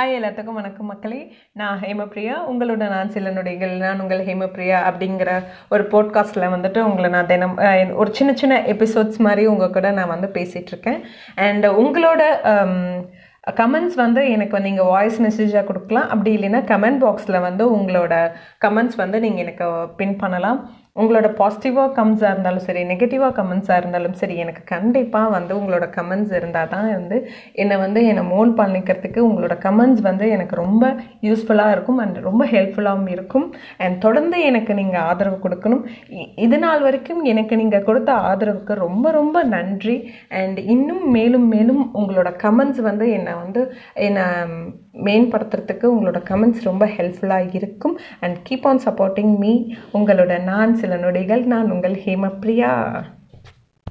Hi 0.00 0.14
எல்லாத்துக்கும் 0.18 0.58
வணக்கம் 0.58 0.86
மக்களே. 0.86 1.36
நான் 1.52 1.80
ஹேமப்ரியா 1.80 2.32
உங்களோட 2.50 2.88
நான் 2.88 3.10
சில 3.10 3.30
நொடிகள். 3.30 3.74
நான் 3.76 4.00
உங்கள் 4.00 4.24
ஹேமப்ரியா 4.26 4.78
அப்படிங்கிற 4.90 5.42
ஒரு 5.70 5.82
போட்காஸ்ட்டில் 5.90 6.46
வந்துட்டு 6.54 6.78
உங்களை 6.78 7.10
நான் 7.10 7.26
தினம் 7.26 7.56
ஒரு 7.94 8.14
சின்ன 8.14 8.32
சின்ன 8.34 8.60
எபிசோட்ஸ் 8.60 9.18
மாதிரி 9.18 9.46
உங்கள் 9.46 9.70
கூட 9.70 9.90
நான் 9.90 10.08
வந்து 10.08 10.30
பேசிகிட்டு 10.32 10.72
இருக்கேன். 10.72 11.00
அண்ட் 11.34 11.66
உங்களோட 11.66 12.22
கமெண்ட்ஸ் 13.60 13.96
வந்து 14.04 14.20
எனக்கு 14.34 14.56
வந்து 14.56 14.70
நீங்கள் 14.70 14.90
வாய்ஸ் 14.94 15.18
மெசேஜாக 15.26 15.68
கொடுக்கலாம். 15.70 16.08
அப்படி 16.12 16.30
இல்லைன்னா 16.36 16.60
கமெண்ட் 16.70 17.02
பாக்ஸில் 17.04 17.44
வந்து 17.48 17.64
உங்களோட 17.76 18.14
கமெண்ட்ஸ் 18.64 18.98
வந்து 19.02 19.18
நீங்கள் 19.24 19.44
எனக்கு 19.44 19.66
பின் 20.00 20.16
பண்ணலாம். 20.22 20.60
உங்களோட 21.02 21.28
பாசிட்டிவாக 21.38 21.90
கமெண்ட்ஸாக 21.96 22.32
இருந்தாலும் 22.34 22.64
சரி 22.66 22.82
நெகட்டிவாக 22.90 23.32
கமெண்ட்ஸாக 23.38 23.78
இருந்தாலும் 23.80 24.14
சரி 24.20 24.34
எனக்கு 24.42 24.62
கண்டிப்பாக 24.72 25.32
வந்து 25.34 25.52
உங்களோட 25.60 25.86
கமெண்ட்ஸ் 25.96 26.34
இருந்தால் 26.38 26.70
தான் 26.74 26.86
வந்து 26.98 27.16
என்னை 27.62 27.76
வந்து 27.82 28.00
என்னை 28.10 28.22
மோல் 28.32 28.52
பண்ணிக்கிறதுக்கு 28.60 29.20
உங்களோட 29.28 29.54
கமெண்ட்ஸ் 29.66 30.02
வந்து 30.08 30.26
எனக்கு 30.36 30.56
ரொம்ப 30.62 30.92
யூஸ்ஃபுல்லாக 31.28 31.74
இருக்கும் 31.76 31.98
அண்ட் 32.04 32.20
ரொம்ப 32.28 32.44
ஹெல்ப்ஃபுல்லாகவும் 32.52 33.10
இருக்கும். 33.16 33.46
அண்ட் 33.84 33.98
தொடர்ந்து 34.06 34.38
எனக்கு 34.50 34.74
நீங்கள் 34.80 35.04
ஆதரவு 35.10 35.38
கொடுக்கணும். 35.46 35.82
இது 36.46 36.58
நாள் 36.66 36.84
வரைக்கும் 36.86 37.22
எனக்கு 37.32 37.56
நீங்கள் 37.62 37.86
கொடுத்த 37.88 38.12
ஆதரவுக்கு 38.30 38.76
ரொம்ப 38.86 39.10
ரொம்ப 39.18 39.42
நன்றி. 39.56 39.96
அண்ட் 40.42 40.60
இன்னும் 40.76 41.04
மேலும் 41.18 41.48
மேலும் 41.56 41.82
உங்களோட 42.02 42.32
கமெண்ட்ஸ் 42.44 42.82
வந்து 42.90 43.08
என்னை 43.18 43.33
வந்து 43.34 43.74
என்னை 43.94 44.22
மேம்படுத்துறதுக்கு 45.06 45.86
உங்களோட 45.94 46.20
கமெண்ட்ஸ் 46.30 46.62
ரொம்ப 46.62 46.86
ஹெல்ப்ஃபுல்லாக 46.86 47.54
இருக்கும். 47.54 47.98
And 48.20 48.36
keep 48.48 48.66
on 48.66 48.80
supporting 48.84 49.36
me 49.38 49.74
உங்களோட 49.92 50.42
நான் 50.42 50.74
சில 50.74 50.96
நொடிகள். 50.96 51.44
நான் 51.44 51.70
உங்கள் 51.70 51.96
ஹேமப்ரியா 52.06 52.72